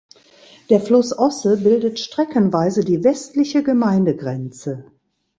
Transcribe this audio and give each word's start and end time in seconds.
Der 0.71 0.79
Fluss 0.81 1.15
Osse 1.15 1.57
bildet 1.57 1.99
streckenweise 1.99 2.83
die 2.83 3.03
westliche 3.03 3.61
Gemeindegrenze. 3.61 4.85